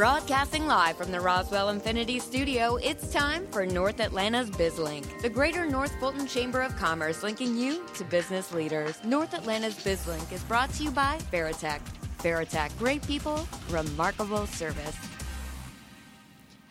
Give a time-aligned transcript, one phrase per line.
[0.00, 5.66] Broadcasting live from the Roswell Infinity Studio, it's time for North Atlanta's BizLink, the Greater
[5.66, 8.98] North Fulton Chamber of Commerce linking you to business leaders.
[9.04, 11.80] North Atlanta's BizLink is brought to you by Veritech.
[12.20, 14.96] Veritech, great people, remarkable service.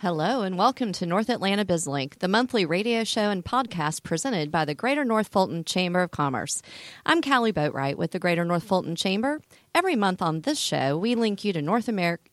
[0.01, 4.63] Hello, and welcome to North Atlanta BizLink, the monthly radio show and podcast presented by
[4.63, 6.61] the Greater North Fulton Chamber of Commerce.
[7.05, 9.41] I'm Callie Boatwright with the Greater North Fulton Chamber.
[9.75, 12.23] Every month on this show, we link you to North America,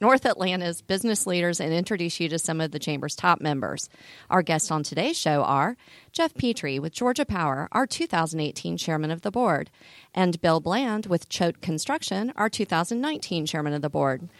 [0.00, 3.90] North Atlanta's business leaders and introduce you to some of the Chamber's top members.
[4.30, 5.76] Our guests on today's show are
[6.12, 9.70] Jeff Petrea with Georgia Power, our 2018 chairman of the board,
[10.14, 14.30] and Bill Bland with Choate Construction, our 2019 chairman of the board.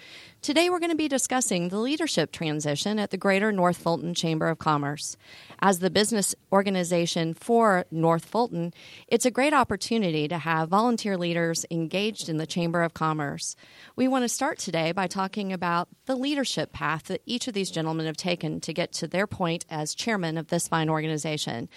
[0.43, 4.49] Today, we're going to be discussing the leadership transition at the Greater North Fulton Chamber
[4.49, 5.17] of Commerce.
[5.61, 8.73] As the business organization for North Fulton,
[9.09, 13.57] it's a great opportunity to have volunteer leaders engaged in the Chamber of Commerce.
[13.97, 17.71] We want to start today by talking about the leadership path that each of these
[17.71, 21.69] gentlemen have taken to get to their point as chairman of this fine organization.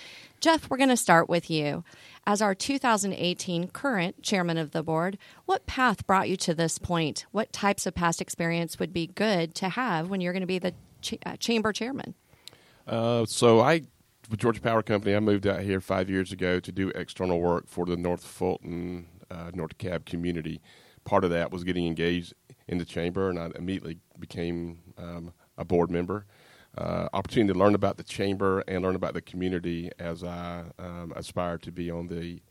[0.42, 1.84] Jeff, we're going to start with you.
[2.30, 7.26] As our 2018 current chairman of the board, what path brought you to this point?
[7.32, 10.60] What types of past experience would be good to have when you're going to be
[10.60, 10.76] the
[11.26, 12.14] uh, chamber chairman?
[12.86, 13.82] Uh, so I,
[14.30, 17.68] with Georgia Power Company, I moved out here five years ago to do external work
[17.68, 20.62] for the North Fulton, uh, North Cobb community.
[21.06, 22.36] Part of that was getting engaged
[22.68, 26.28] in the chamber, and I immediately became um, a board member
[26.78, 31.14] uh, opportunity to learn about the chamber and learn about the community as I um,
[31.16, 32.42] aspired to be on the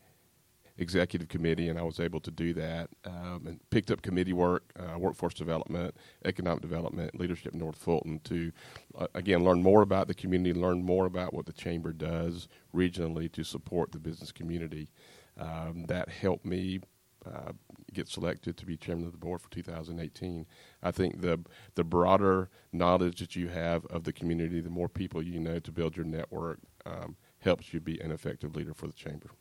[0.79, 4.63] executive committee, and I was able to do that um, and picked up committee work,
[4.79, 8.51] uh, workforce development, economic development, leadership North Fulton to
[8.97, 13.31] uh, again learn more about the community, learn more about what the chamber does regionally
[13.31, 14.89] to support the business community.
[15.37, 16.79] Um, that helped me
[17.25, 17.51] uh,
[17.93, 20.45] get selected to be chairman of the board for 2018.
[20.81, 21.39] I think the
[21.75, 25.71] the broader knowledge that you have of the community, the more people you know to
[25.71, 29.31] build your network, um, helps you be an effective leader for the chamber.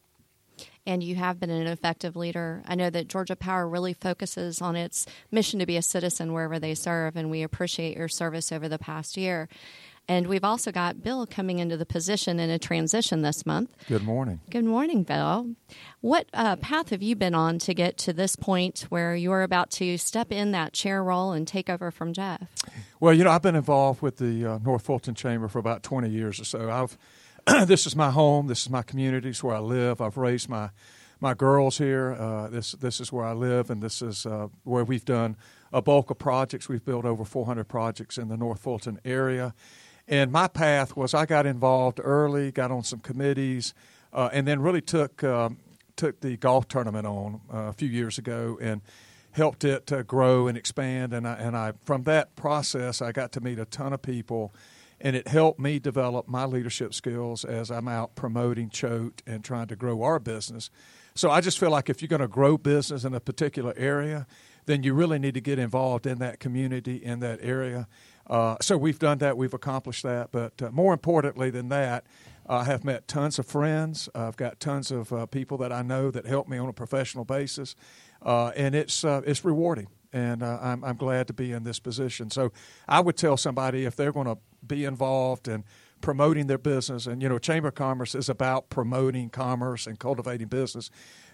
[0.86, 2.62] And you have been an effective leader.
[2.66, 6.58] I know that Georgia Power really focuses on its mission to be a citizen wherever
[6.58, 9.48] they serve, and we appreciate your service over the past year.
[10.08, 13.70] And we've also got Bill coming into the position in a transition this month.
[13.88, 14.40] Good morning.
[14.48, 15.54] Good morning, Bill.
[16.00, 19.70] What uh, path have you been on to get to this point where you're about
[19.72, 22.48] to step in that chair role and take over from Jeff?
[23.00, 26.08] Well, you know, I've been involved with the uh, North Fulton Chamber for about 20
[26.08, 26.70] years or so.
[26.70, 26.96] I've
[27.68, 28.46] this is my home.
[28.46, 29.28] This is my community.
[29.28, 30.00] It's where I live.
[30.00, 30.70] I've raised my
[31.20, 32.12] my girls here.
[32.18, 35.36] Uh, this this is where I live, and this is uh, where we've done
[35.72, 36.68] a bulk of projects.
[36.68, 39.54] We've built over 400 projects in the North Fulton area.
[40.08, 43.74] And my path was I got involved early, got on some committees,
[44.12, 45.58] uh, and then really took um,
[45.96, 48.80] took the golf tournament on uh, a few years ago and
[49.32, 51.12] helped it grow and expand.
[51.12, 54.54] And I, and I from that process, I got to meet a ton of people,
[54.98, 59.66] and it helped me develop my leadership skills as I'm out promoting Choate and trying
[59.68, 60.70] to grow our business.
[61.14, 64.26] So I just feel like if you're going to grow business in a particular area,
[64.64, 67.88] then you really need to get involved in that community in that area
[68.28, 70.30] uh, so we've done that, we've accomplished that.
[70.32, 72.04] But uh, more importantly than that,
[72.48, 74.08] I have met tons of friends.
[74.14, 77.24] I've got tons of uh, people that I know that help me on a professional
[77.24, 77.76] basis,
[78.22, 79.88] uh, and it's uh, it's rewarding.
[80.12, 82.30] And uh, I'm I'm glad to be in this position.
[82.30, 82.52] So
[82.88, 85.64] I would tell somebody if they're going to be involved in
[86.00, 90.48] promoting their business, and you know, Chamber of Commerce is about promoting commerce and cultivating
[90.48, 90.90] business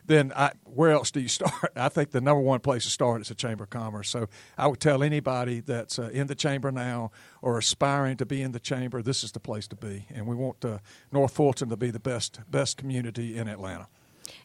[0.07, 1.73] then I, where else do you start?
[1.77, 4.11] I think the number one place to start is the Chamber of Commerce.
[4.11, 4.29] So
[4.59, 7.11] I would tell anybody that's uh, in the chamber now
[7.43, 10.07] or aspiring to be in the chamber, this is the place to be.
[10.15, 10.79] And we want uh,
[11.13, 13.89] North Fulton to be the best best community in Atlanta.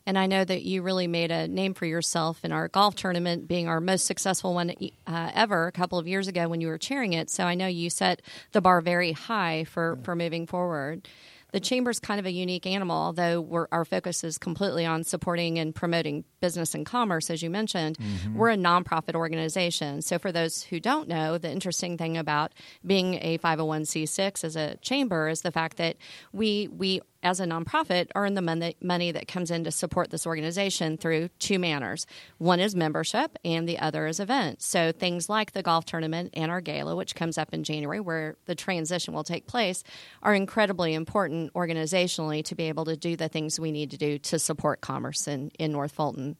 [0.06, 3.48] And I know that you really made a name for yourself in our golf tournament,
[3.48, 4.74] being our most successful one
[5.08, 7.30] uh, ever a couple of years ago when you were chairing it.
[7.30, 8.22] So I know you set
[8.52, 11.08] the bar very high for, for moving forward
[11.52, 15.74] the chamber's kind of a unique animal, although our focus is completely on supporting and
[15.74, 17.98] promoting business and commerce, as you mentioned.
[17.98, 18.36] Mm-hmm.
[18.36, 20.02] We're a nonprofit organization.
[20.02, 22.54] So, for those who don't know, the interesting thing about
[22.86, 25.98] being a 501c6 as a chamber is the fact that
[26.31, 30.25] we we as a nonprofit, earn the money, money that comes in to support this
[30.25, 32.06] organization through two manners.
[32.38, 34.66] One is membership, and the other is events.
[34.66, 38.38] So things like the golf tournament and our gala, which comes up in January, where
[38.45, 39.83] the transition will take place,
[40.24, 44.18] are incredibly important organizationally to be able to do the things we need to do
[44.19, 46.38] to support commerce in, in North Fulton.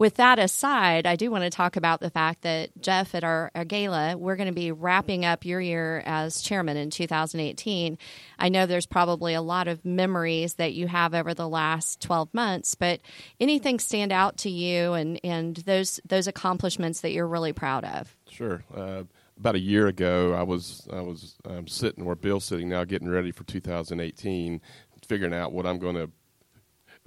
[0.00, 3.50] With that aside, I do want to talk about the fact that Jeff, at our,
[3.54, 7.98] our gala, we're going to be wrapping up your year as chairman in 2018.
[8.38, 12.32] I know there's probably a lot of memories that you have over the last 12
[12.32, 13.00] months, but
[13.40, 18.16] anything stand out to you and, and those those accomplishments that you're really proud of?
[18.30, 18.64] Sure.
[18.74, 19.02] Uh,
[19.36, 23.10] about a year ago, I was I was um, sitting where Bill's sitting now, getting
[23.10, 24.62] ready for 2018,
[25.06, 26.10] figuring out what I'm going to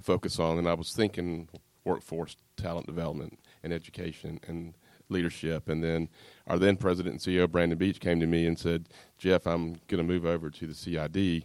[0.00, 1.48] focus on, and I was thinking
[1.84, 4.74] workforce talent development and education and
[5.08, 5.68] leadership.
[5.68, 6.08] And then
[6.46, 8.88] our then president and CEO Brandon Beach came to me and said,
[9.18, 11.44] "Jeff, I'm going to move over to the CID,"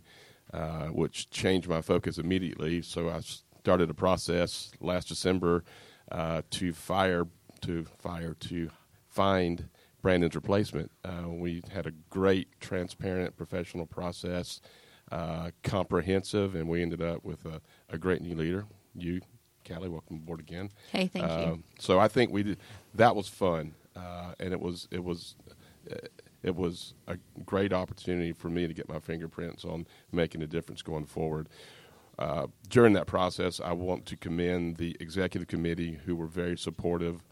[0.53, 2.81] uh, which changed my focus immediately.
[2.81, 3.21] So I
[3.59, 5.63] started a process last December
[6.12, 7.27] uh, to fire
[7.62, 8.69] to fire to
[9.07, 9.69] find
[10.01, 10.91] Brandon's replacement.
[11.03, 14.62] Uh, we had a great, transparent, professional process,
[15.12, 18.65] uh, comprehensive, and we ended up with a, a, great new leader.
[18.95, 19.19] You,
[19.68, 20.70] Callie, welcome aboard again.
[20.92, 21.64] Hey, thank uh, you.
[21.80, 22.58] So I think we did.
[22.96, 25.36] That was fun, uh, and it was it was
[25.92, 25.96] uh,
[26.44, 30.82] it was a great opportunity for me to get my fingerprints on making a difference
[30.82, 31.50] going forward.
[32.18, 37.24] Uh, during that process, I want to commend the executive committee who were very supportive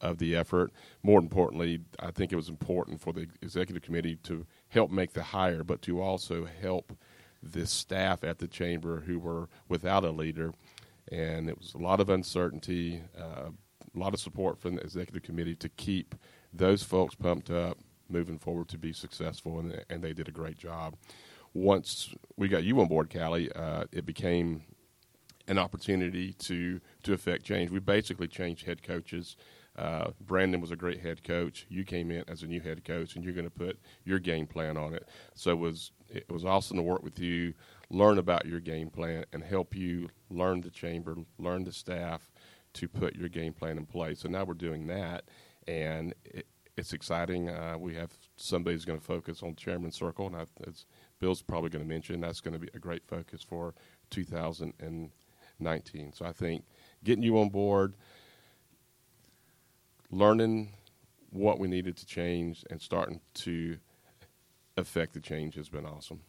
[0.00, 0.70] of the effort.
[1.02, 5.22] More importantly, I think it was important for the executive committee to help make the
[5.22, 6.92] hire, but to also help
[7.42, 10.52] the staff at the chamber who were without a leader.
[11.10, 13.50] And it was a lot of uncertainty, uh,
[13.94, 16.14] a lot of support from the executive committee to keep
[16.52, 17.78] those folks pumped up,
[18.08, 20.96] moving forward to be successful, and, and they did a great job.
[21.52, 24.62] Once we got you on board, Callie, uh, it became
[25.46, 27.70] an opportunity to to affect change.
[27.70, 29.36] We basically changed head coaches
[29.76, 31.66] uh, Brandon was a great head coach.
[31.68, 34.46] You came in as a new head coach, and you're going to put your game
[34.46, 35.08] plan on it.
[35.34, 37.54] So it was it was awesome to work with you,
[37.90, 42.30] learn about your game plan, and help you learn the chamber, learn the staff
[42.74, 44.20] to put your game plan in place.
[44.20, 45.24] So now we're doing that,
[45.66, 46.46] and it,
[46.76, 47.48] it's exciting.
[47.48, 50.86] Uh, we have somebody going to focus on chairman circle, and I, as
[51.20, 53.74] Bill's probably going to mention, that's going to be a great focus for
[54.10, 56.12] 2019.
[56.12, 56.64] So I think
[57.04, 57.94] getting you on board
[60.10, 60.72] learning
[61.30, 63.76] what we needed to change and starting to
[64.76, 66.20] affect the change has been awesome.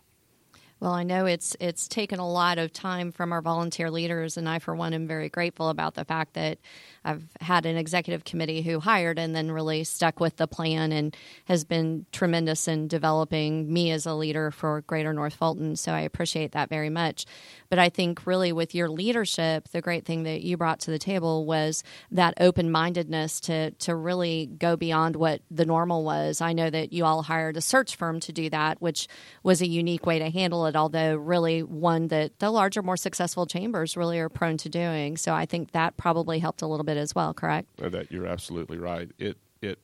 [0.82, 4.48] Well, I know it's it's taken a lot of time from our volunteer leaders, and
[4.48, 6.58] I, for one, am very grateful about the fact that
[7.06, 11.16] I've had an executive committee who hired and then really stuck with the plan and
[11.46, 15.78] has been tremendous in developing me as a leader for Greater North Fulton.
[15.78, 17.26] So I appreciate that very much.
[17.70, 21.00] But I think really with your leadership, the great thing that you brought to the
[21.00, 26.42] table was that open mindedness to to really go beyond what the normal was.
[26.42, 29.08] I know that you all hired a search firm to do that, which
[29.42, 33.46] was a unique way to handle it, although really one that the larger, more successful
[33.46, 35.18] chambers really are prone to doing.
[35.18, 37.78] So I think that probably helped a little bit as well, correct?
[37.78, 39.10] That you're absolutely right.
[39.18, 39.80] It it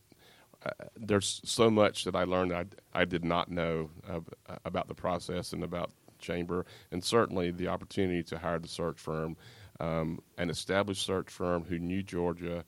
[0.65, 4.19] uh, there's so much that I learned I, I did not know uh,
[4.65, 9.35] about the process and about chamber, and certainly the opportunity to hire the search firm,
[9.79, 12.63] um, an established search firm who knew Georgia,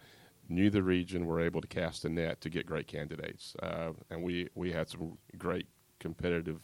[0.50, 4.24] knew the region, were able to cast a net to get great candidates, uh, and
[4.24, 5.68] we we had some great
[6.00, 6.60] competitive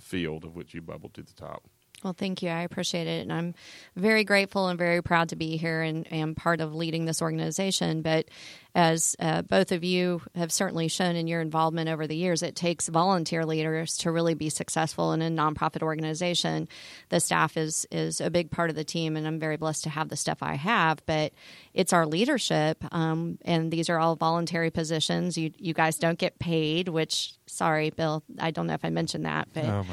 [0.00, 1.68] field of which you bubbled to the top.
[2.04, 2.48] Well, thank you.
[2.48, 3.22] I appreciate it.
[3.22, 3.54] And I'm
[3.96, 8.02] very grateful and very proud to be here and, and part of leading this organization.
[8.02, 8.26] But
[8.72, 12.54] as uh, both of you have certainly shown in your involvement over the years, it
[12.54, 16.68] takes volunteer leaders to really be successful in a nonprofit organization.
[17.08, 19.90] The staff is, is a big part of the team, and I'm very blessed to
[19.90, 21.04] have the stuff I have.
[21.04, 21.32] But
[21.74, 25.36] it's our leadership, um, and these are all voluntary positions.
[25.36, 29.26] You, you guys don't get paid, which, sorry, Bill, I don't know if I mentioned
[29.26, 29.84] that, but oh,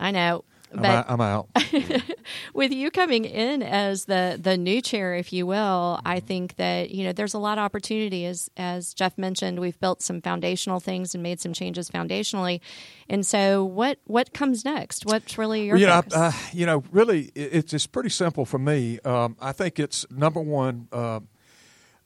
[0.00, 1.48] I know but I'm out.
[2.54, 6.26] with you coming in as the the new chair, if you will, I mm-hmm.
[6.26, 8.26] think that you know there's a lot of opportunity.
[8.26, 12.60] As as Jeff mentioned, we've built some foundational things and made some changes foundationally.
[13.08, 15.04] And so, what what comes next?
[15.06, 19.00] What's really your you know, uh, you know, really, it's it's pretty simple for me.
[19.00, 20.88] Um, I think it's number one.
[20.92, 21.20] Uh,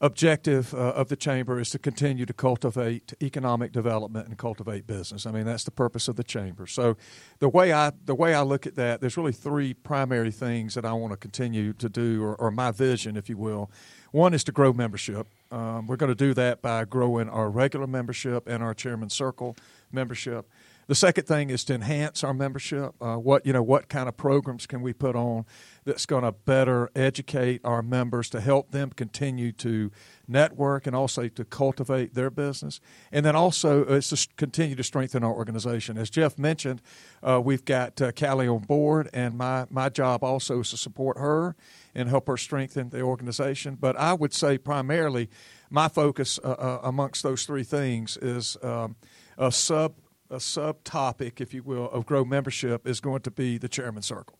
[0.00, 5.24] objective uh, of the chamber is to continue to cultivate economic development and cultivate business.
[5.24, 6.66] I mean, that's the purpose of the chamber.
[6.66, 6.96] So,
[7.38, 10.84] the way I the way I look at that, there's really three primary things that
[10.84, 13.70] I want to continue to do, or, or my vision, if you will.
[14.12, 15.26] One is to grow membership.
[15.50, 19.56] Um, we're going to do that by growing our regular membership and our chairman circle
[19.92, 20.46] membership.
[20.88, 22.94] The second thing is to enhance our membership.
[23.00, 25.44] Uh, what you know, what kind of programs can we put on
[25.84, 29.90] that's going to better educate our members to help them continue to
[30.28, 34.84] network and also to cultivate their business, and then also uh, it's to continue to
[34.84, 35.98] strengthen our organization.
[35.98, 36.80] As Jeff mentioned,
[37.20, 41.18] uh, we've got uh, Callie on board, and my my job also is to support
[41.18, 41.56] her
[41.96, 43.74] and help her strengthen the organization.
[43.74, 45.30] But I would say primarily,
[45.68, 48.94] my focus uh, uh, amongst those three things is um,
[49.36, 49.94] a sub
[50.30, 54.38] a subtopic, if you will, of Grow membership is going to be the Chairman Circle.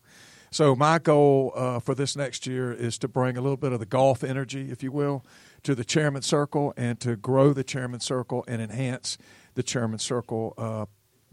[0.49, 3.79] So my goal uh, for this next year is to bring a little bit of
[3.79, 5.25] the golf energy, if you will,
[5.63, 9.17] to the chairman circle and to grow the chairman circle and enhance
[9.55, 10.85] the chairman circle uh,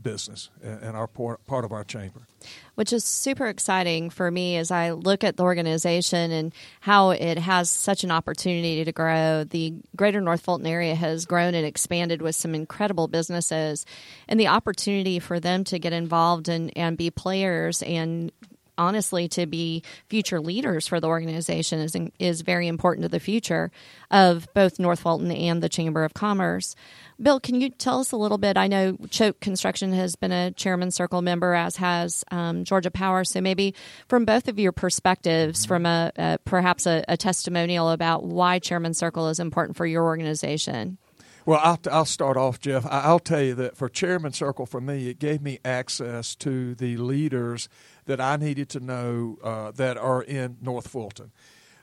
[0.03, 2.27] business and our part of our chamber.
[2.75, 7.39] Which is super exciting for me as I look at the organization and how it
[7.39, 9.45] has such an opportunity to grow.
[9.45, 13.87] The greater North Fulton area has grown and expanded with some incredible businesses,
[14.29, 18.31] and the opportunity for them to get involved and, and be players and
[18.79, 23.71] honestly to be future leaders for the organization is is very important to the future
[24.11, 26.75] of both North Fulton and the Chamber of Commerce.
[27.21, 28.57] Bill, can you tell us a little bit?
[28.57, 33.25] I know Choate Construction has been a Chairman Circle member, as has um, Georgia Power.
[33.25, 33.75] So maybe
[34.09, 35.69] from both of your perspectives, mm-hmm.
[35.69, 40.05] from a, a perhaps a, a testimonial about why Chairman Circle is important for your
[40.05, 40.99] organization.
[41.47, 42.87] Well, I'll, I'll start off, Jeff.
[42.89, 46.97] I'll tell you that for Chairman Circle, for me, it gave me access to the
[46.97, 47.69] leaders
[48.07, 51.33] that I needed to know uh, that are in North Fulton.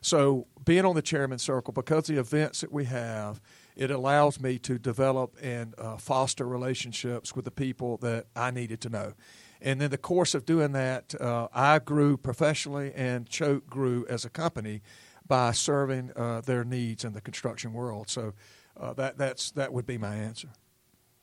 [0.03, 3.39] So, being on the Chairman Circle, because the events that we have,
[3.75, 8.81] it allows me to develop and uh, foster relationships with the people that I needed
[8.81, 9.13] to know.
[9.61, 14.25] And in the course of doing that, uh, I grew professionally, and Choate grew as
[14.25, 14.81] a company
[15.27, 18.09] by serving uh, their needs in the construction world.
[18.09, 18.33] So,
[18.79, 20.49] uh, that that's that would be my answer.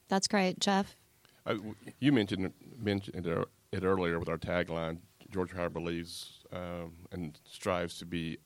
[0.09, 0.95] That's great, Jeff.
[1.45, 1.57] Uh,
[1.99, 3.27] you mentioned mentioned
[3.73, 4.99] it earlier with our tagline.
[5.31, 8.39] Georgia Power believes um, and strives to be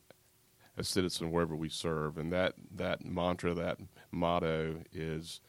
[0.77, 3.79] a citizen wherever we serve, and that that mantra, that
[4.11, 5.41] motto, is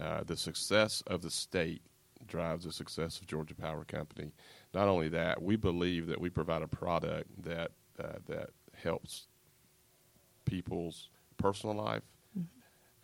[0.00, 1.82] uh, the success of the state
[2.26, 4.32] drives the success of Georgia Power Company.
[4.72, 9.28] Not only that, we believe that we provide a product that uh, that helps
[10.44, 12.02] people's personal life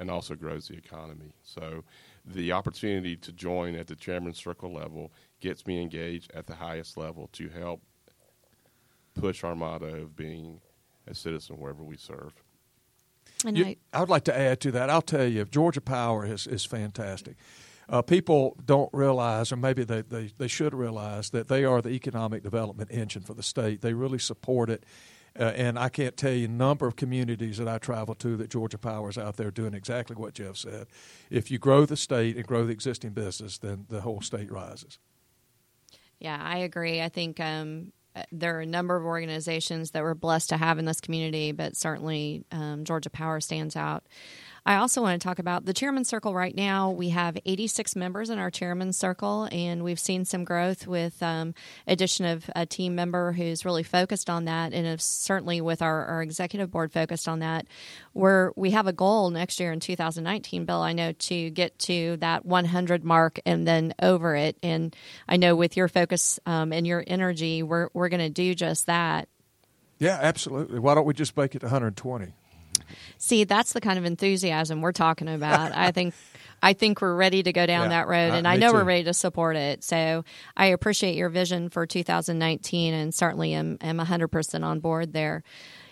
[0.00, 1.34] and also grows the economy.
[1.44, 1.84] So
[2.24, 6.96] the opportunity to join at the chairman's circle level gets me engaged at the highest
[6.96, 7.82] level to help
[9.14, 10.60] push our motto of being
[11.06, 12.32] a citizen wherever we serve.
[13.44, 14.88] And you, I, I, would like to add to that.
[14.88, 17.36] I'll tell you, Georgia Power is, is fantastic.
[17.88, 21.90] Uh, people don't realize, or maybe they, they, they should realize, that they are the
[21.90, 23.82] economic development engine for the state.
[23.82, 24.84] They really support it
[25.40, 28.78] uh, and I can't tell you number of communities that I travel to that Georgia
[28.78, 30.86] Power is out there doing exactly what Jeff said.
[31.30, 34.98] If you grow the state and grow the existing business, then the whole state rises.
[36.18, 37.00] Yeah, I agree.
[37.00, 40.78] I think um, uh, there are a number of organizations that we're blessed to have
[40.78, 44.04] in this community, but certainly um, Georgia Power stands out.
[44.64, 46.90] I also want to talk about the Chairman's Circle right now.
[46.90, 51.54] We have 86 members in our Chairman's Circle, and we've seen some growth with um,
[51.86, 56.22] addition of a team member who's really focused on that, and certainly with our, our
[56.22, 57.66] executive board focused on that.
[58.12, 62.16] Where we have a goal next year in 2019, Bill, I know to get to
[62.18, 64.56] that 100 mark and then over it.
[64.62, 64.94] And
[65.28, 68.86] I know with your focus um, and your energy, we're, we're going to do just
[68.86, 69.28] that.
[69.98, 70.78] Yeah, absolutely.
[70.78, 72.34] Why don't we just make it 120?
[73.18, 75.72] See, that's the kind of enthusiasm we're talking about.
[75.74, 76.14] I think
[76.62, 78.78] I think we're ready to go down yeah, that road, and I know too.
[78.78, 79.82] we're ready to support it.
[79.82, 80.24] So
[80.56, 85.42] I appreciate your vision for 2019, and certainly am am 100% on board there.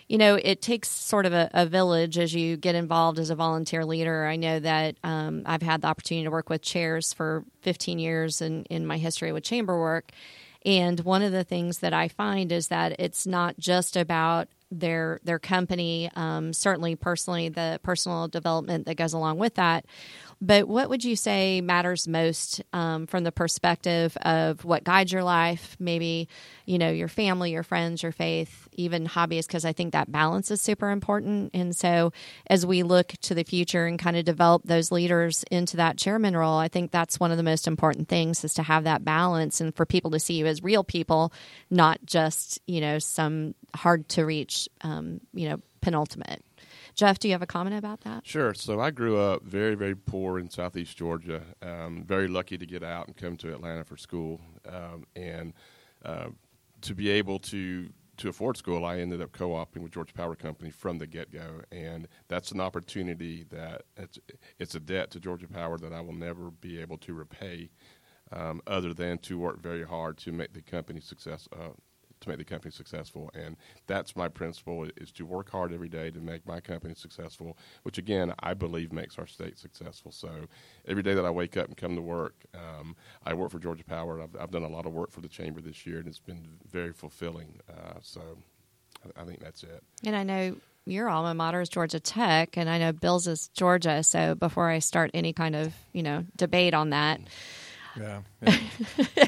[0.07, 3.35] You know, it takes sort of a, a village as you get involved as a
[3.35, 4.25] volunteer leader.
[4.25, 8.41] I know that um, I've had the opportunity to work with chairs for 15 years
[8.41, 10.11] in, in my history with chamber work.
[10.65, 15.19] And one of the things that I find is that it's not just about their
[15.23, 16.09] their company.
[16.15, 19.85] Um, certainly, personally, the personal development that goes along with that.
[20.41, 25.23] But what would you say matters most um, from the perspective of what guides your
[25.23, 25.75] life?
[25.79, 26.29] Maybe,
[26.65, 30.49] you know, your family, your friends, your faith, even hobbies, because I think that balance
[30.49, 31.51] is super important.
[31.53, 32.11] And so,
[32.47, 36.35] as we look to the future and kind of develop those leaders into that chairman
[36.35, 39.59] role, I think that's one of the most important things is to have that balance
[39.59, 41.33] and for people to see you as real people,
[41.69, 46.43] not just, you know, some hard to reach, um, you know, penultimate.
[46.95, 48.25] Jeff, do you have a comment about that?
[48.25, 48.53] Sure.
[48.53, 51.41] So I grew up very, very poor in Southeast Georgia.
[51.61, 55.53] Um, very lucky to get out and come to Atlanta for school, um, and
[56.03, 56.27] uh,
[56.81, 60.69] to be able to to afford school, I ended up co-oping with Georgia Power Company
[60.69, 64.19] from the get-go, and that's an opportunity that it's
[64.59, 67.69] it's a debt to Georgia Power that I will never be able to repay,
[68.31, 71.69] um, other than to work very hard to make the company success uh,
[72.21, 73.29] to make the company successful.
[73.33, 73.57] And
[73.87, 77.97] that's my principle is to work hard every day to make my company successful, which
[77.97, 80.11] again I believe makes our state successful.
[80.11, 80.47] So
[80.87, 82.95] every day that I wake up and come to work, um,
[83.25, 84.21] I work for Georgia Power.
[84.21, 86.57] I've, I've, done a lot of work for the chamber this year, and it's been
[86.71, 87.59] very fulfilling.
[87.69, 88.21] Uh, so
[89.05, 89.83] I, I think that's it.
[90.03, 94.03] And I know your alma mater is Georgia Tech, and I know Bill's is Georgia.
[94.03, 97.21] So before I start any kind of you know debate on that.
[97.99, 98.21] Yeah.
[99.17, 99.27] yeah.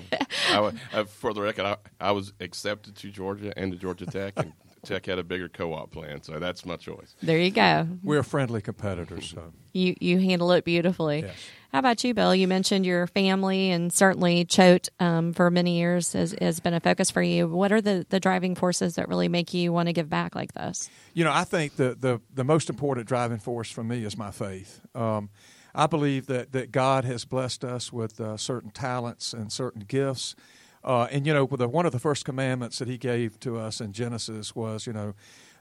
[0.49, 4.33] I, I, for the record, I, I, was accepted to Georgia and to Georgia Tech,
[4.37, 7.15] and Tech had a bigger co-op plan, so that's my choice.
[7.21, 7.87] There you go.
[8.03, 11.21] We're friendly competitors, so You you handle it beautifully.
[11.21, 11.35] Yes.
[11.71, 12.35] How about you, Bill?
[12.35, 16.81] You mentioned your family, and certainly Choate um, for many years has, has been a
[16.81, 17.47] focus for you.
[17.47, 20.53] What are the, the driving forces that really make you want to give back like
[20.53, 20.89] this?
[21.13, 24.31] You know, I think the, the, the most important driving force for me is my
[24.31, 24.81] faith.
[24.93, 25.29] Um,
[25.73, 30.35] I believe that, that God has blessed us with uh, certain talents and certain gifts.
[30.83, 33.79] Uh, and, you know, the, one of the first commandments that He gave to us
[33.81, 35.13] in Genesis was, you know,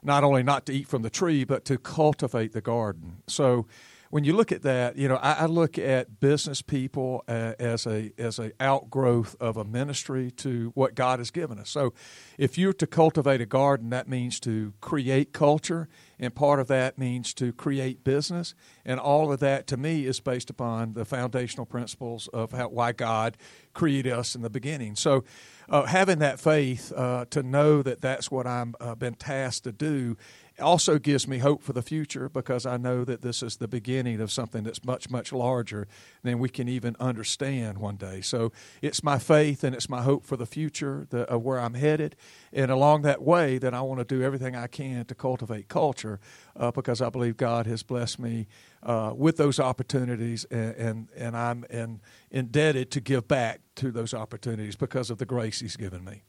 [0.03, 3.17] not only not to eat from the tree, but to cultivate the garden.
[3.27, 3.67] So,
[4.11, 7.87] when you look at that, you know, I, I look at business people uh, as
[7.87, 11.69] a as a outgrowth of a ministry to what God has given us.
[11.69, 11.93] So,
[12.37, 15.87] if you're to cultivate a garden, that means to create culture,
[16.19, 18.53] and part of that means to create business,
[18.85, 22.91] and all of that to me is based upon the foundational principles of how, why
[22.91, 23.37] God
[23.73, 24.97] created us in the beginning.
[24.97, 25.23] So,
[25.69, 29.63] uh, having that faith uh, to know that that's what i have uh, been tasked
[29.63, 30.17] to do
[30.61, 34.21] also gives me hope for the future because I know that this is the beginning
[34.21, 35.87] of something that's much, much larger
[36.23, 38.21] than we can even understand one day.
[38.21, 38.51] So
[38.81, 42.15] it's my faith and it's my hope for the future the, of where I'm headed.
[42.53, 46.19] And along that way, that I want to do everything I can to cultivate culture
[46.55, 48.47] uh, because I believe God has blessed me
[48.83, 54.13] uh, with those opportunities and, and, and I'm in, indebted to give back to those
[54.13, 56.23] opportunities because of the grace He's given me.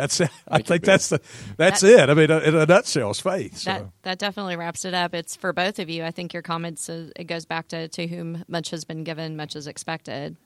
[0.00, 0.30] That's it.
[0.48, 1.20] I think that's the
[1.56, 2.10] that's That- it.
[2.10, 3.58] I mean, in a nutshell, is faith.
[3.58, 3.70] So.
[3.70, 5.14] That that definitely wraps it up.
[5.14, 6.04] It's for both of you.
[6.04, 9.36] I think your comments uh, it goes back to to whom much has been given,
[9.36, 10.36] much is expected.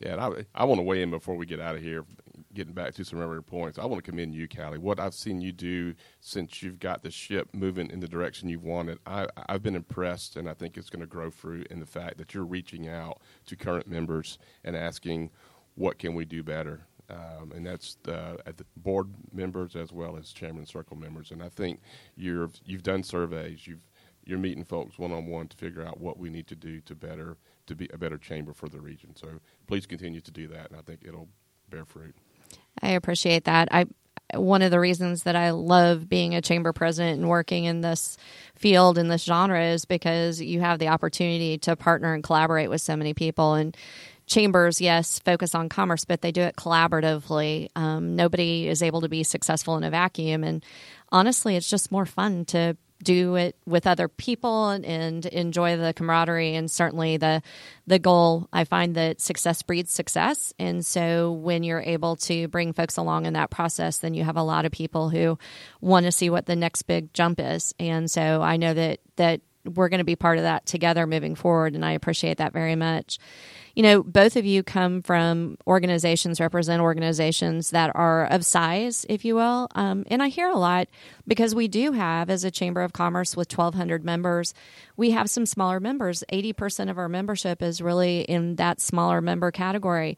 [0.00, 2.04] Yeah, and I, I want to weigh in before we get out of here.
[2.52, 4.78] Getting back to some of your points, I want to commend you, Callie.
[4.78, 8.64] What I've seen you do since you've got the ship moving in the direction you've
[8.64, 11.86] wanted, I, I've been impressed, and I think it's going to grow fruit in the
[11.86, 15.30] fact that you're reaching out to current members and asking,
[15.76, 20.16] "What can we do better?" Um, and that's uh, at the board members as well
[20.16, 21.30] as chairman circle members.
[21.30, 21.80] And I think
[22.16, 23.86] you're you've done surveys, you've
[24.24, 26.94] you're meeting folks one on one to figure out what we need to do to
[26.94, 27.36] better
[27.66, 29.14] to be a better chamber for the region.
[29.14, 29.28] So
[29.66, 31.28] please continue to do that, and I think it'll
[31.70, 32.14] bear fruit.
[32.82, 33.68] I appreciate that.
[33.70, 33.86] I
[34.34, 38.16] one of the reasons that I love being a chamber president and working in this
[38.56, 42.80] field in this genre is because you have the opportunity to partner and collaborate with
[42.80, 43.76] so many people and
[44.26, 47.68] chambers yes focus on commerce but they do it collaboratively.
[47.76, 50.44] Um, nobody is able to be successful in a vacuum.
[50.44, 50.64] And
[51.12, 55.92] honestly it's just more fun to do it with other people and, and enjoy the
[55.92, 56.54] camaraderie.
[56.54, 57.42] And certainly the
[57.86, 60.52] the goal i find that success breeds success.
[60.58, 64.36] And so when you're able to bring folks along in that process then you have
[64.36, 65.38] a lot of people who
[65.80, 67.74] want to see what the next big jump is.
[67.78, 71.34] And so i know that that we're going to be part of that together moving
[71.34, 73.18] forward and i appreciate that very much
[73.76, 79.22] you know, both of you come from organizations, represent organizations that are of size, if
[79.22, 79.68] you will.
[79.74, 80.88] Um, and I hear a lot
[81.28, 84.54] because we do have, as a Chamber of Commerce with 1,200 members,
[84.96, 86.24] we have some smaller members.
[86.32, 90.16] 80% of our membership is really in that smaller member category.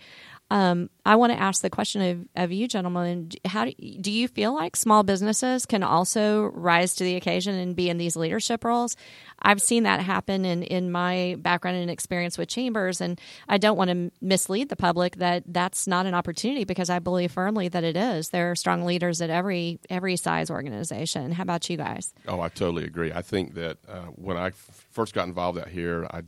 [0.50, 3.30] Um, I want to ask the question of, of you, gentlemen.
[3.44, 7.76] How do, do you feel like small businesses can also rise to the occasion and
[7.76, 8.96] be in these leadership roles?
[9.40, 13.76] I've seen that happen in, in my background and experience with chambers, and I don't
[13.76, 17.84] want to mislead the public that that's not an opportunity because I believe firmly that
[17.84, 18.30] it is.
[18.30, 21.32] There are strong leaders at every every size organization.
[21.32, 22.14] How about you guys?
[22.26, 23.12] Oh, I totally agree.
[23.12, 26.22] I think that uh, when I f- first got involved out here, I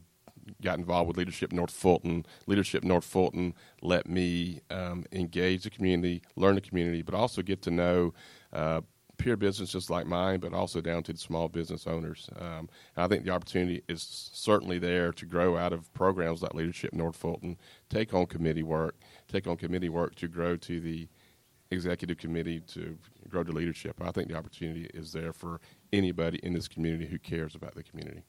[0.62, 2.24] got involved with Leadership North Fulton.
[2.46, 7.62] Leadership North Fulton let me um, engage the community, learn the community, but also get
[7.62, 8.12] to know
[8.52, 8.80] uh,
[9.20, 12.30] peer businesses like mine, but also down to the small business owners.
[12.38, 16.94] Um, I think the opportunity is certainly there to grow out of programs like Leadership
[16.94, 17.58] North Fulton,
[17.90, 18.96] take on committee work,
[19.28, 21.08] take on committee work to grow to the
[21.70, 24.00] executive committee to grow to leadership.
[24.00, 25.60] I think the opportunity is there for
[25.92, 28.24] anybody in this community who cares about the community.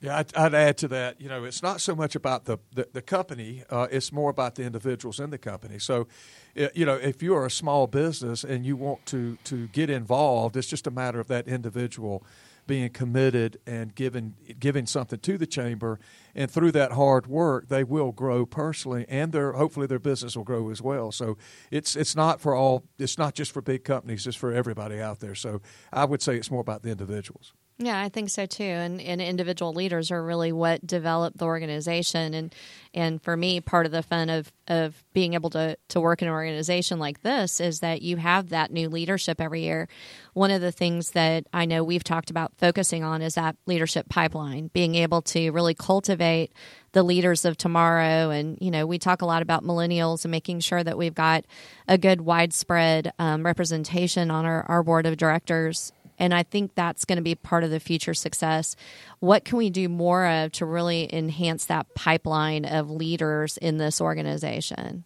[0.00, 1.20] Yeah, I'd, I'd add to that.
[1.20, 4.54] You know, it's not so much about the the, the company; uh, it's more about
[4.54, 5.78] the individuals in the company.
[5.80, 6.06] So,
[6.54, 10.68] you know, if you're a small business and you want to to get involved, it's
[10.68, 12.24] just a matter of that individual
[12.68, 15.98] being committed and giving giving something to the chamber,
[16.32, 20.44] and through that hard work, they will grow personally, and their hopefully their business will
[20.44, 21.10] grow as well.
[21.10, 21.36] So,
[21.72, 22.84] it's it's not for all.
[23.00, 25.34] It's not just for big companies; it's for everybody out there.
[25.34, 25.60] So,
[25.92, 27.52] I would say it's more about the individuals.
[27.80, 28.64] Yeah, I think so too.
[28.64, 32.34] And, and individual leaders are really what develop the organization.
[32.34, 32.52] And
[32.92, 36.26] and for me, part of the fun of, of being able to, to work in
[36.26, 39.88] an organization like this is that you have that new leadership every year.
[40.32, 44.08] One of the things that I know we've talked about focusing on is that leadership
[44.08, 46.52] pipeline, being able to really cultivate
[46.92, 48.30] the leaders of tomorrow.
[48.30, 51.44] And, you know, we talk a lot about millennials and making sure that we've got
[51.86, 57.04] a good widespread um, representation on our, our board of directors and I think that's
[57.04, 58.76] going to be part of the future success.
[59.20, 64.00] What can we do more of to really enhance that pipeline of leaders in this
[64.00, 65.04] organization?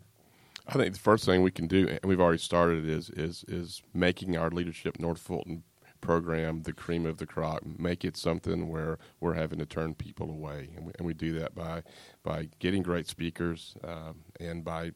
[0.67, 3.83] I think the first thing we can do, and we've already started, is is is
[3.93, 5.65] making our leadership North Fulton
[6.01, 7.63] program the cream of the crop.
[7.65, 11.39] Make it something where we're having to turn people away, and we, and we do
[11.39, 11.83] that by
[12.23, 14.93] by getting great speakers um, and by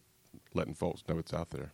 [0.55, 1.73] letting folks know it's out there.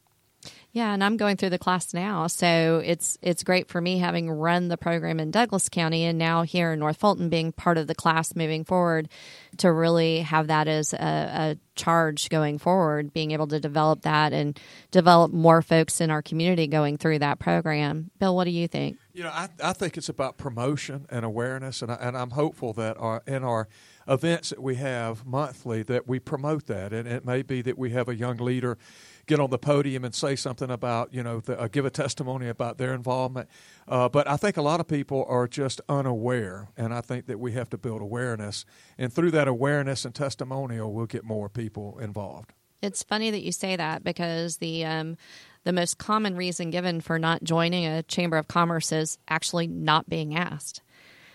[0.74, 4.30] Yeah, and I'm going through the class now, so it's it's great for me having
[4.30, 7.88] run the program in Douglas County and now here in North Fulton being part of
[7.88, 9.11] the class moving forward
[9.58, 14.32] to really have that as a, a charge going forward, being able to develop that
[14.32, 14.58] and
[14.90, 18.11] develop more folks in our community going through that program.
[18.18, 18.96] Bill, what do you think?
[19.12, 22.72] You know, I, I think it's about promotion and awareness, and, I, and I'm hopeful
[22.74, 23.68] that our, in our
[24.08, 27.90] events that we have monthly that we promote that, and it may be that we
[27.90, 28.78] have a young leader
[29.26, 32.48] get on the podium and say something about, you know, the, uh, give a testimony
[32.48, 33.48] about their involvement.
[33.87, 37.38] Uh, but I think a lot of people are just unaware, and I think that
[37.38, 38.64] we have to build awareness.
[38.98, 42.52] And through that awareness and testimonial, we'll get more people involved.
[42.82, 45.16] It's funny that you say that because the um,
[45.64, 50.08] the most common reason given for not joining a chamber of commerce is actually not
[50.08, 50.82] being asked.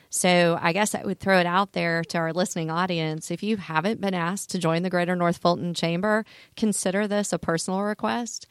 [0.09, 3.31] So I guess I would throw it out there to our listening audience.
[3.31, 7.39] If you haven't been asked to join the Greater North Fulton Chamber, consider this a
[7.39, 8.47] personal request.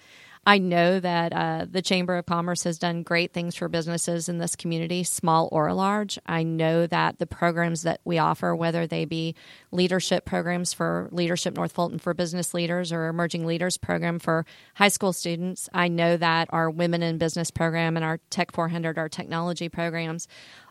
[0.48, 4.38] I know that uh, the Chamber of Commerce has done great things for businesses in
[4.38, 6.20] this community, small or large.
[6.24, 9.34] I know that the programs that we offer, whether they be
[9.72, 14.86] leadership programs for Leadership North Fulton for business leaders or Emerging Leaders program for high
[14.86, 19.08] school students, I know that our Women in Business program and our Tech 400, our
[19.08, 20.28] technology programs,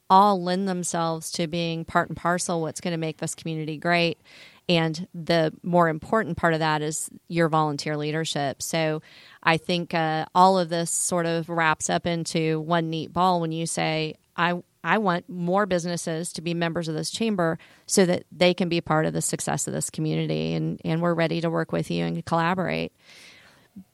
[0.10, 4.20] all lend themselves to being part and parcel what's going to make this community great.
[4.68, 8.62] And the more important part of that is your volunteer leadership.
[8.62, 9.02] So
[9.44, 13.52] I think uh, all of this sort of wraps up into one neat ball when
[13.52, 18.24] you say, I, I want more businesses to be members of this chamber so that
[18.32, 20.54] they can be part of the success of this community.
[20.54, 22.92] And, and we're ready to work with you and collaborate.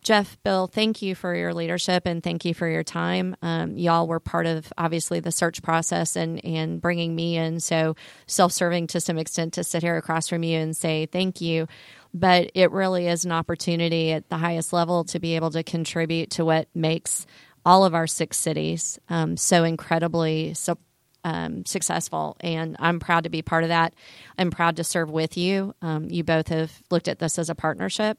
[0.04, 3.36] Jeff, Bill, thank you for your leadership and thank you for your time.
[3.42, 7.96] Um, y'all were part of obviously the search process and and bringing me in, so
[8.28, 11.68] self serving to some extent to sit here across from you and say thank you.
[12.14, 16.32] But it really is an opportunity at the highest level to be able to contribute
[16.32, 17.26] to what makes
[17.66, 20.78] all of our six cities um, so incredibly so
[21.24, 23.94] um, successful, and I'm proud to be part of that.
[24.38, 25.76] I'm proud to serve with you.
[25.82, 28.18] Um, you both have looked at this as a partnership,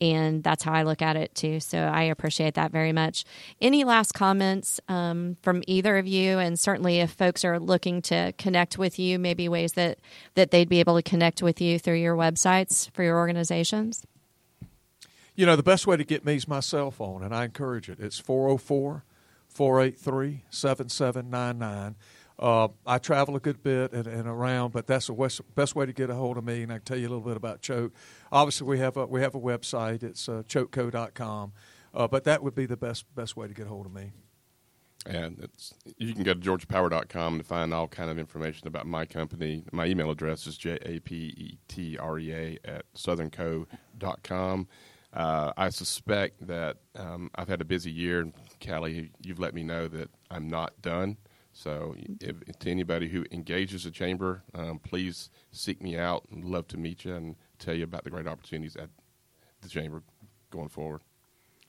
[0.00, 1.60] and that's how I look at it too.
[1.60, 3.24] So I appreciate that very much.
[3.60, 6.38] Any last comments um, from either of you?
[6.38, 9.98] And certainly, if folks are looking to connect with you, maybe ways that
[10.34, 14.04] that they'd be able to connect with you through your websites for your organizations.
[15.34, 17.90] You know, the best way to get me is my cell phone, and I encourage
[17.90, 18.00] it.
[18.00, 19.04] It's 404
[19.48, 21.96] 483 7799.
[22.38, 25.86] Uh, I travel a good bit and, and, around, but that's the best, best way
[25.86, 26.62] to get a hold of me.
[26.62, 27.92] And I can tell you a little bit about Choate.
[28.30, 30.02] Obviously, we have a we have a website.
[30.02, 31.52] It's uh, choateco.com,
[31.94, 34.12] uh, but that would be the best best way to get a hold of me.
[35.06, 39.06] And it's you can go to georgiapower.com to find all kind of information about my
[39.06, 39.64] company.
[39.72, 44.68] My email address is j a p e t r e a at southernco.com.
[45.12, 48.30] Uh, I suspect that um, I've had a busy year.
[48.62, 51.16] Callie, you've let me know that I'm not done.
[51.56, 56.26] So, if, to anybody who engages the chamber, um, please seek me out.
[56.30, 58.90] I'd love to meet you and tell you about the great opportunities at
[59.62, 60.02] the chamber
[60.50, 61.00] going forward.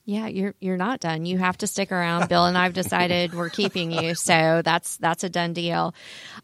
[0.10, 1.26] Yeah, you're you're not done.
[1.26, 2.30] You have to stick around.
[2.30, 5.93] Bill and I've decided we're keeping you, so that's that's a done deal.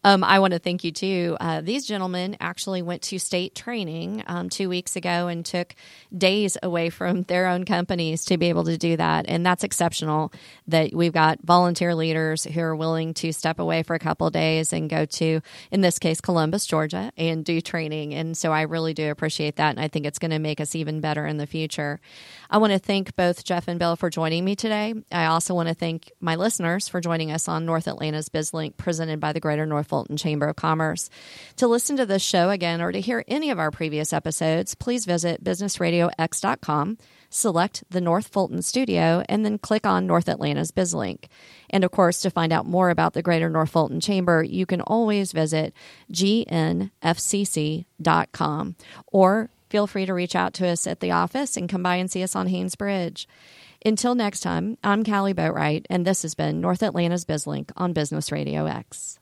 [0.03, 1.37] Um, I want to thank you too.
[1.39, 5.75] Uh, these gentlemen actually went to state training um, two weeks ago and took
[6.15, 10.33] days away from their own companies to be able to do that, and that's exceptional.
[10.67, 14.73] That we've got volunteer leaders who are willing to step away for a couple days
[14.73, 15.39] and go to,
[15.71, 18.13] in this case, Columbus, Georgia, and do training.
[18.13, 20.75] And so I really do appreciate that, and I think it's going to make us
[20.75, 22.01] even better in the future.
[22.49, 23.41] I want to thank both.
[23.53, 24.95] Jeff and Bill for joining me today.
[25.11, 29.19] I also want to thank my listeners for joining us on North Atlanta's BizLink presented
[29.19, 31.07] by the Greater North Fulton Chamber of Commerce.
[31.57, 35.05] To listen to this show again or to hear any of our previous episodes, please
[35.05, 36.97] visit businessradiox.com,
[37.29, 41.25] select the North Fulton studio, and then click on North Atlanta's BizLink.
[41.69, 44.81] And of course, to find out more about the Greater North Fulton Chamber, you can
[44.81, 45.75] always visit
[46.11, 46.89] gnfcc.com
[49.11, 52.11] or feel free to reach out to us at the office and come by and
[52.11, 53.27] see us on Haynes Bridge.
[53.83, 58.31] Until next time, I'm Callie Boatwright, and this has been North Atlanta's BizLink on Business
[58.31, 59.17] Radio X.